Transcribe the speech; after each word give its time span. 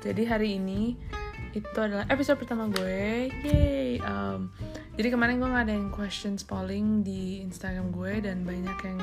Jadi 0.00 0.22
hari 0.26 0.56
ini 0.56 0.96
itu 1.50 1.78
adalah 1.78 2.06
episode 2.06 2.38
pertama 2.38 2.70
gue. 2.70 3.30
Yay. 3.42 3.98
Um, 4.02 4.54
jadi 4.94 5.14
kemarin 5.14 5.42
gue 5.42 5.50
ngadain 5.50 5.88
questions 5.90 6.46
polling 6.46 7.02
di 7.02 7.42
Instagram 7.42 7.90
gue 7.90 8.22
dan 8.22 8.46
banyak 8.46 8.78
yang 8.86 9.00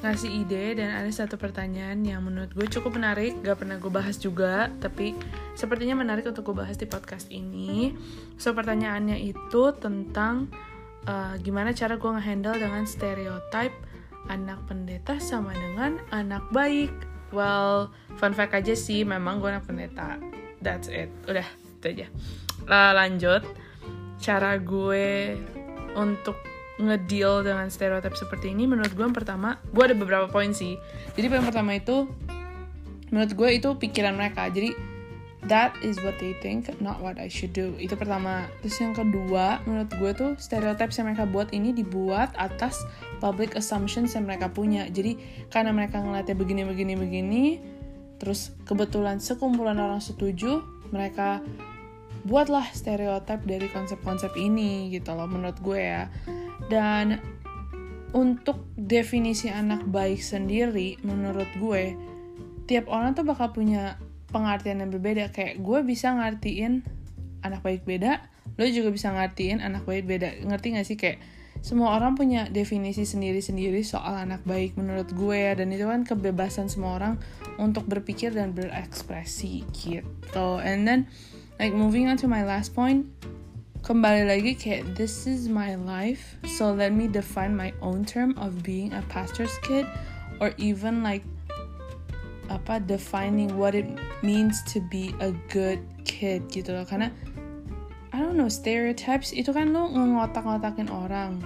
ngasih 0.00 0.32
ide 0.32 0.80
dan 0.80 0.96
ada 0.96 1.10
satu 1.12 1.36
pertanyaan 1.36 2.00
yang 2.00 2.24
menurut 2.24 2.48
gue 2.56 2.64
cukup 2.72 2.96
menarik, 2.96 3.36
gak 3.44 3.60
pernah 3.60 3.76
gue 3.76 3.92
bahas 3.92 4.16
juga, 4.16 4.72
tapi 4.80 5.12
sepertinya 5.52 6.00
menarik 6.00 6.24
untuk 6.24 6.50
gue 6.50 6.56
bahas 6.56 6.80
di 6.80 6.88
podcast 6.88 7.28
ini. 7.28 7.92
So 8.40 8.56
pertanyaannya 8.56 9.20
itu 9.20 9.62
tentang 9.76 10.48
uh, 11.04 11.36
gimana 11.44 11.76
cara 11.76 12.00
gue 12.00 12.10
ngehandle 12.16 12.56
dengan 12.56 12.88
stereotype 12.88 13.76
anak 14.32 14.64
pendeta 14.64 15.20
sama 15.20 15.52
dengan 15.52 16.00
anak 16.12 16.48
baik. 16.48 16.92
Well, 17.30 17.94
fun 18.18 18.34
fact 18.34 18.54
aja 18.58 18.74
sih, 18.74 19.06
memang 19.06 19.38
gue 19.38 19.50
anak 19.50 19.66
pendeta. 19.66 20.18
That's 20.60 20.90
it. 20.90 21.08
Udah, 21.30 21.46
itu 21.78 21.86
aja. 21.86 22.06
Lanjut. 22.68 23.42
Cara 24.20 24.60
gue 24.60 25.38
untuk 25.96 26.36
ngedeal 26.80 27.44
dengan 27.44 27.68
stereotip 27.68 28.16
seperti 28.16 28.56
ini 28.56 28.64
menurut 28.64 28.90
gue 28.96 29.04
yang 29.04 29.12
pertama 29.12 29.60
gue 29.68 29.84
ada 29.84 29.92
beberapa 29.92 30.26
poin 30.32 30.56
sih 30.56 30.80
jadi 31.12 31.28
poin 31.28 31.44
pertama 31.44 31.76
itu 31.76 32.08
menurut 33.12 33.32
gue 33.36 33.48
itu 33.52 33.68
pikiran 33.76 34.16
mereka 34.16 34.48
jadi 34.48 34.72
that 35.48 35.72
is 35.80 35.96
what 36.04 36.20
they 36.20 36.36
think 36.44 36.68
not 36.84 37.00
what 37.00 37.16
I 37.16 37.32
should 37.32 37.56
do. 37.56 37.72
Itu 37.80 37.96
pertama. 37.96 38.48
Terus 38.60 38.76
yang 38.80 38.92
kedua 38.92 39.64
menurut 39.64 39.90
gue 39.96 40.10
tuh 40.12 40.30
stereotip 40.36 40.92
yang 40.92 41.12
mereka 41.12 41.24
buat 41.24 41.48
ini 41.56 41.72
dibuat 41.72 42.36
atas 42.36 42.84
public 43.24 43.56
assumptions 43.56 44.12
yang 44.12 44.28
mereka 44.28 44.52
punya. 44.52 44.84
Jadi 44.92 45.16
karena 45.48 45.72
mereka 45.72 46.04
ngeliatnya 46.04 46.36
begini 46.36 46.62
begini 46.68 46.94
begini 46.96 47.44
terus 48.20 48.52
kebetulan 48.68 49.16
sekumpulan 49.16 49.80
orang 49.80 50.04
setuju 50.04 50.60
mereka 50.92 51.40
buatlah 52.28 52.68
stereotip 52.76 53.40
dari 53.48 53.72
konsep-konsep 53.72 54.36
ini 54.36 54.92
gitu 54.92 55.16
loh 55.16 55.24
menurut 55.24 55.56
gue 55.64 55.80
ya. 55.80 56.12
Dan 56.68 57.16
untuk 58.12 58.68
definisi 58.76 59.48
anak 59.48 59.86
baik 59.88 60.20
sendiri 60.20 60.98
menurut 61.00 61.48
gue 61.56 61.94
tiap 62.66 62.86
orang 62.90 63.16
tuh 63.16 63.26
bakal 63.26 63.50
punya 63.54 63.96
pengertian 64.30 64.80
yang 64.80 64.90
berbeda. 64.94 65.34
Kayak 65.34 65.60
gue 65.60 65.78
bisa 65.84 66.14
ngertiin 66.14 66.86
anak 67.42 67.60
baik 67.60 67.84
beda 67.84 68.30
lo 68.60 68.68
juga 68.68 68.92
bisa 68.92 69.08
ngertiin 69.08 69.64
anak 69.64 69.88
baik 69.88 70.04
beda. 70.04 70.36
Ngerti 70.44 70.66
gak 70.76 70.86
sih? 70.86 71.00
Kayak 71.00 71.24
semua 71.64 71.96
orang 71.96 72.12
punya 72.16 72.48
definisi 72.48 73.04
sendiri-sendiri 73.04 73.80
soal 73.84 74.16
anak 74.16 74.44
baik 74.44 74.76
menurut 74.76 75.08
gue 75.16 75.36
ya. 75.36 75.56
Dan 75.56 75.72
itu 75.72 75.88
kan 75.88 76.04
kebebasan 76.04 76.68
semua 76.68 77.00
orang 77.00 77.14
untuk 77.56 77.88
berpikir 77.88 78.36
dan 78.36 78.52
berekspresi 78.52 79.64
gitu. 79.72 80.60
And 80.60 80.84
then 80.84 81.08
like 81.56 81.72
moving 81.72 82.08
on 82.12 82.20
to 82.20 82.28
my 82.28 82.44
last 82.44 82.76
point 82.76 83.08
kembali 83.80 84.28
lagi 84.28 84.52
kayak 84.60 84.92
this 84.92 85.24
is 85.24 85.48
my 85.48 85.72
life 85.72 86.36
so 86.44 86.68
let 86.68 86.92
me 86.92 87.08
define 87.08 87.56
my 87.56 87.72
own 87.80 88.04
term 88.04 88.36
of 88.36 88.60
being 88.60 88.92
a 88.92 89.00
pastor's 89.08 89.56
kid 89.64 89.88
or 90.36 90.52
even 90.60 91.00
like 91.00 91.24
apa 92.50 92.82
defining 92.82 93.54
what 93.54 93.78
it 93.78 93.86
means 94.26 94.60
to 94.66 94.82
be 94.90 95.14
a 95.22 95.30
good 95.48 95.78
kid 96.02 96.42
gitu 96.50 96.74
loh. 96.74 96.82
Karena 96.82 97.14
I 98.10 98.18
don't 98.18 98.34
know 98.34 98.50
stereotypes 98.50 99.30
itu 99.30 99.54
kan 99.54 99.70
lo 99.70 99.86
ngotak-ngotakin 99.88 100.90
orang. 100.90 101.38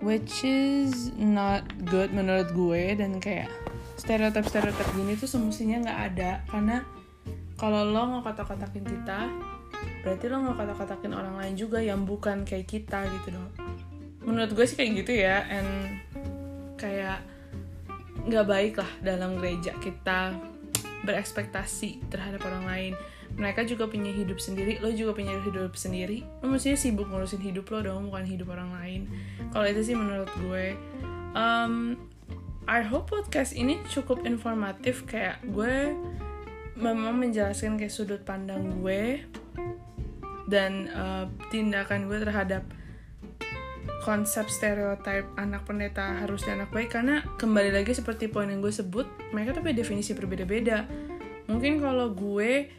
Which 0.00 0.46
is 0.46 1.12
not 1.18 1.66
good 1.90 2.14
menurut 2.14 2.54
gue. 2.54 2.94
Dan 2.94 3.18
kayak 3.18 3.50
stereotip 3.98 4.46
stereotip 4.46 4.88
gini 4.94 5.18
tuh 5.18 5.26
semestinya 5.26 5.84
nggak 5.84 6.00
ada. 6.14 6.30
Karena 6.48 6.86
kalau 7.58 7.84
lo 7.84 8.22
ngotak-ngotakin 8.22 8.86
kita 8.86 9.28
berarti 10.00 10.24
lo 10.32 10.38
ngotak-ngotakin 10.48 11.12
orang 11.12 11.34
lain 11.36 11.54
juga 11.58 11.82
yang 11.82 12.06
bukan 12.06 12.46
kayak 12.46 12.70
kita 12.70 13.04
gitu 13.20 13.36
dong. 13.36 13.50
Menurut 14.24 14.54
gue 14.54 14.64
sih 14.64 14.78
kayak 14.78 15.04
gitu 15.04 15.12
ya. 15.18 15.44
And 15.50 16.00
kayak 16.78 17.20
nggak 18.30 18.46
baik 18.46 18.74
lah 18.78 18.90
dalam 19.02 19.42
gereja 19.42 19.74
kita 19.82 20.38
berekspektasi 21.02 22.06
terhadap 22.06 22.46
orang 22.46 22.64
lain. 22.64 22.92
Mereka 23.34 23.66
juga 23.66 23.90
punya 23.90 24.10
hidup 24.10 24.38
sendiri 24.38 24.78
lo 24.78 24.94
juga 24.94 25.18
punya 25.18 25.34
hidup 25.42 25.74
sendiri. 25.74 26.22
Lo 26.42 26.50
mestinya 26.50 26.78
sibuk 26.78 27.10
ngurusin 27.10 27.42
hidup 27.42 27.66
lo 27.74 27.82
dong 27.82 28.06
bukan 28.10 28.26
hidup 28.26 28.54
orang 28.54 28.70
lain. 28.78 29.00
Kalau 29.50 29.66
itu 29.66 29.82
sih 29.82 29.96
menurut 29.98 30.30
gue 30.38 30.78
um, 31.34 31.98
I 32.70 32.86
hope 32.86 33.10
podcast 33.10 33.50
ini 33.58 33.82
cukup 33.90 34.22
informatif. 34.22 35.02
Kayak 35.10 35.42
gue 35.50 35.94
memang 36.78 37.18
menjelaskan 37.18 37.76
kayak 37.76 37.90
sudut 37.90 38.22
pandang 38.22 38.78
gue 38.78 39.26
dan 40.50 40.90
uh, 40.94 41.26
tindakan 41.50 42.06
gue 42.06 42.18
terhadap 42.22 42.62
konsep 44.00 44.48
stereotip 44.48 45.28
anak 45.36 45.68
pendeta 45.68 46.16
harus 46.24 46.48
anak 46.48 46.72
baik 46.72 46.96
karena 46.96 47.20
kembali 47.36 47.70
lagi 47.76 47.92
seperti 47.92 48.32
poin 48.32 48.48
yang 48.48 48.64
gue 48.64 48.72
sebut 48.72 49.04
mereka 49.36 49.60
punya 49.60 49.76
definisi 49.76 50.16
berbeda-beda. 50.16 50.88
Mungkin 51.46 51.78
kalau 51.82 52.12
gue 52.16 52.72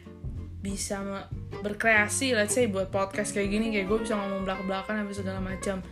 bisa 0.62 1.02
berkreasi 1.62 2.38
let's 2.38 2.54
say 2.54 2.70
buat 2.70 2.90
podcast 2.90 3.34
kayak 3.34 3.50
gini 3.50 3.74
kayak 3.74 3.86
gue 3.90 3.98
bisa 4.06 4.14
ngomong 4.14 4.46
belak-belakan 4.46 5.02
apa 5.02 5.10
segala 5.10 5.42
macam 5.42 5.82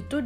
itu 0.00 0.16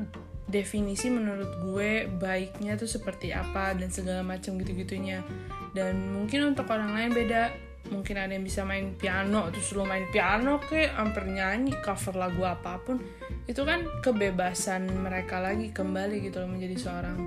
definisi 0.46 1.10
menurut 1.10 1.50
gue 1.58 2.06
baiknya 2.06 2.78
tuh 2.78 2.86
seperti 2.86 3.34
apa 3.34 3.74
dan 3.74 3.90
segala 3.90 4.22
macam 4.22 4.58
gitu-gitunya. 4.58 5.26
Dan 5.74 6.14
mungkin 6.14 6.54
untuk 6.54 6.70
orang 6.70 6.94
lain 6.94 7.10
beda 7.12 7.65
mungkin 7.90 8.16
ada 8.18 8.32
yang 8.34 8.44
bisa 8.44 8.66
main 8.66 8.94
piano 8.94 9.48
terus 9.50 9.74
lo 9.74 9.86
main 9.86 10.06
piano 10.10 10.58
kayak 10.62 10.94
hampir 10.98 11.26
nyanyi 11.28 11.74
cover 11.82 12.14
lagu 12.16 12.42
apa 12.42 12.78
pun. 12.82 12.98
Itu 13.46 13.62
kan 13.62 13.86
kebebasan 14.02 14.90
mereka 14.90 15.38
lagi 15.38 15.70
kembali 15.70 16.22
gitu 16.24 16.42
loh 16.42 16.50
menjadi 16.50 16.76
seorang 16.76 17.18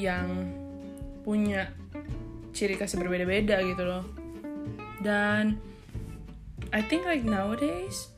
yang 0.00 0.28
punya 1.22 1.70
ciri 2.52 2.76
khas 2.76 2.96
berbeda-beda 2.96 3.60
gitu 3.64 3.84
loh. 3.84 4.04
Dan 5.02 5.58
I 6.72 6.80
think 6.80 7.04
like 7.04 7.26
nowadays 7.26 8.12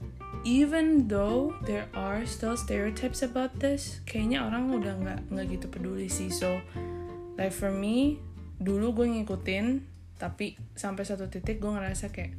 even 0.44 1.08
though 1.08 1.56
there 1.64 1.88
are 1.96 2.28
still 2.28 2.54
stereotypes 2.54 3.24
about 3.24 3.56
this 3.58 4.04
kayaknya 4.04 4.44
orang 4.44 4.68
udah 4.68 4.94
nggak 5.00 5.20
nggak 5.32 5.46
gitu 5.58 5.66
peduli 5.72 6.06
sih. 6.06 6.28
So 6.28 6.60
like 7.40 7.54
for 7.54 7.72
me 7.74 8.20
dulu 8.62 8.94
gue 9.02 9.06
ngikutin 9.10 9.93
tapi 10.18 10.58
sampai 10.78 11.04
satu 11.06 11.26
titik 11.26 11.58
gue 11.58 11.70
ngerasa 11.70 12.10
kayak 12.14 12.34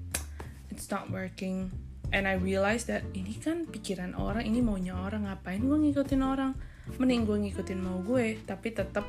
it's 0.71 0.87
not 0.91 1.11
working. 1.11 1.71
And 2.13 2.29
I 2.29 2.37
realize 2.37 2.85
that 2.87 3.01
ini 3.17 3.35
kan 3.41 3.65
pikiran 3.65 4.13
orang 4.15 4.45
ini 4.45 4.61
maunya 4.61 4.93
orang 4.93 5.25
ngapain 5.25 5.63
gue 5.65 5.77
ngikutin 5.89 6.21
orang? 6.21 6.53
Mending 7.01 7.25
gue 7.25 7.37
ngikutin 7.49 7.79
mau 7.81 7.99
gue 8.05 8.39
tapi 8.45 8.71
tetap 8.71 9.03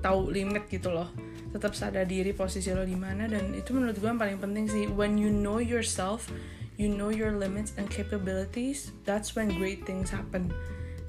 tahu 0.00 0.32
limit 0.32 0.66
gitu 0.72 0.90
loh. 0.90 1.12
Tetap 1.52 1.76
sadar 1.76 2.08
diri 2.08 2.32
posisi 2.32 2.72
lo 2.72 2.82
di 2.82 2.96
mana 2.96 3.28
dan 3.28 3.52
itu 3.52 3.70
menurut 3.76 3.96
gue 4.00 4.08
yang 4.08 4.20
paling 4.20 4.40
penting 4.40 4.64
sih. 4.66 4.84
When 4.88 5.20
you 5.20 5.28
know 5.28 5.60
yourself 5.60 6.32
you 6.78 6.86
know 6.86 7.10
your 7.10 7.34
limits 7.34 7.74
and 7.74 7.90
capabilities 7.90 8.94
that's 9.02 9.34
when 9.34 9.50
great 9.58 9.82
things 9.82 10.14
happen 10.14 10.54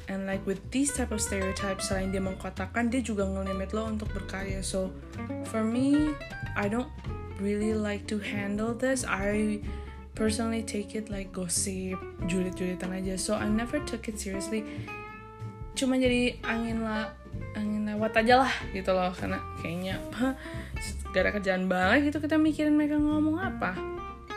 and 0.09 0.25
like 0.25 0.41
with 0.49 0.59
these 0.73 0.89
type 0.89 1.13
of 1.13 1.21
stereotypes 1.21 1.93
selain 1.93 2.09
dia 2.09 2.19
mengkotakkan 2.19 2.89
dia 2.89 2.99
juga 3.05 3.29
ngelimit 3.29 3.71
lo 3.77 3.85
untuk 3.85 4.09
berkarya. 4.09 4.65
So 4.65 4.89
for 5.47 5.61
me 5.61 6.17
I 6.57 6.65
don't 6.65 6.89
really 7.37 7.77
like 7.77 8.09
to 8.09 8.17
handle 8.17 8.73
this. 8.73 9.05
I 9.05 9.61
personally 10.17 10.65
take 10.65 10.97
it 10.97 11.07
like 11.07 11.31
gosip 11.31 11.95
julit-julitan 12.25 12.91
aja. 12.91 13.15
So 13.15 13.37
I 13.37 13.47
never 13.47 13.79
took 13.85 14.09
it 14.09 14.17
seriously. 14.17 14.65
Cuma 15.77 15.95
jadi 15.95 16.35
angin 16.43 16.83
lah 16.83 17.13
angin 17.55 17.87
lewat 17.87 18.19
aja 18.25 18.43
lah 18.43 18.53
gitu 18.73 18.91
loh. 18.91 19.13
Karena 19.13 19.39
kayaknya 19.61 20.01
gak 21.13 21.21
ada 21.21 21.31
kerjaan 21.37 21.69
banget 21.69 22.11
gitu 22.11 22.17
kita 22.19 22.35
mikirin 22.35 22.75
mereka 22.75 22.97
ngomong 22.97 23.39
apa. 23.39 23.77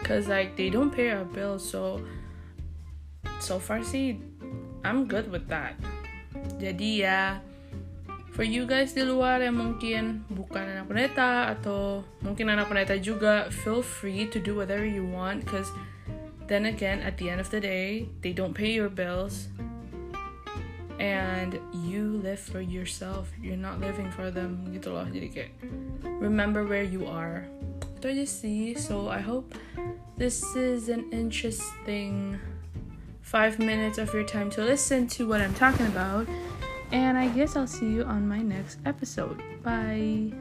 Cause 0.04 0.28
like 0.28 0.54
they 0.54 0.68
don't 0.70 0.92
pay 0.92 1.10
our 1.10 1.26
bills. 1.26 1.64
So 1.64 2.04
so 3.42 3.58
far 3.58 3.82
sih 3.82 4.22
I'm 4.82 5.06
good 5.06 5.30
with 5.30 5.46
that. 5.48 5.78
Jadi 6.58 7.06
ya 7.06 7.38
for 8.32 8.42
you 8.42 8.64
guys 8.64 8.96
di 8.96 9.04
luar 9.04 9.44
yang 9.44 9.60
mungkin 9.60 10.24
bukan 10.32 10.64
anak 10.64 10.88
pendeta 10.88 11.52
atau 11.52 12.00
mungkin 12.24 12.48
anak 12.48 12.66
pendeta 12.72 12.96
juga 12.96 13.52
feel 13.52 13.84
free 13.84 14.24
to 14.24 14.40
do 14.40 14.56
whatever 14.56 14.88
you 14.88 15.04
want 15.04 15.44
cause 15.44 15.68
then 16.48 16.64
again 16.64 17.04
at 17.04 17.20
the 17.20 17.28
end 17.28 17.44
of 17.44 17.52
the 17.52 17.60
day 17.60 18.08
they 18.24 18.32
don't 18.32 18.56
pay 18.56 18.72
your 18.72 18.88
bills. 18.88 19.52
And 21.02 21.58
you 21.74 22.22
live 22.22 22.38
for 22.38 22.62
yourself. 22.62 23.26
You're 23.42 23.58
not 23.58 23.82
living 23.82 24.06
for 24.14 24.30
them 24.30 24.70
gitu 24.70 24.94
loh. 24.94 25.02
Jadi 25.10 25.28
kayak 25.34 25.52
remember 26.22 26.62
where 26.62 26.86
you 26.86 27.10
are. 27.10 27.50
Itu 27.98 28.14
aja 28.14 28.22
sih. 28.22 28.78
So 28.78 29.10
I 29.10 29.18
hope 29.18 29.50
this 30.14 30.46
is 30.54 30.86
an 30.86 31.10
interesting 31.10 32.38
five 33.32 33.58
minutes 33.58 33.96
of 33.96 34.12
your 34.12 34.24
time 34.24 34.50
to 34.50 34.62
listen 34.62 35.08
to 35.08 35.26
what 35.26 35.40
I'm 35.40 35.54
talking 35.54 35.86
about. 35.86 36.28
And 36.92 37.16
I 37.16 37.28
guess 37.28 37.56
I'll 37.56 37.66
see 37.66 37.88
you 37.88 38.04
on 38.04 38.28
my 38.28 38.42
next 38.42 38.78
episode. 38.84 39.42
Bye 39.62 40.32